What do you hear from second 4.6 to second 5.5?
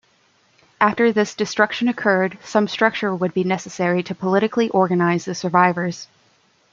organize the